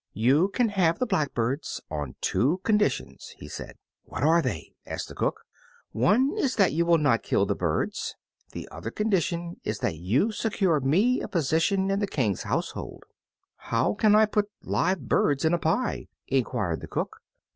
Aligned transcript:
"You 0.15 0.49
can 0.49 0.69
have 0.69 0.97
the 0.97 1.05
blackbirds 1.05 1.79
on 1.91 2.15
two 2.21 2.59
conditions," 2.63 3.35
he 3.37 3.47
said. 3.47 3.75
"What 4.03 4.23
are 4.23 4.41
they?" 4.41 4.73
asked 4.83 5.09
the 5.09 5.13
cook. 5.13 5.41
"One 5.91 6.35
is 6.39 6.55
that 6.55 6.73
you 6.73 6.87
will 6.87 6.97
not 6.97 7.21
kill 7.21 7.45
the 7.45 7.53
birds. 7.53 8.15
The 8.51 8.67
other 8.71 8.89
condition 8.89 9.61
is 9.63 9.77
that 9.77 9.97
you 9.97 10.31
secure 10.31 10.79
me 10.79 11.21
a 11.21 11.27
position 11.27 11.91
in 11.91 11.99
the 11.99 12.07
King's 12.07 12.41
household." 12.41 13.03
"How 13.57 13.93
can 13.93 14.15
I 14.15 14.25
put 14.25 14.49
live 14.63 15.07
birds 15.07 15.45
in 15.45 15.53
a 15.53 15.59
pie?" 15.59 16.07
enquired 16.25 16.81
the 16.81 16.87
cook. 16.87 17.17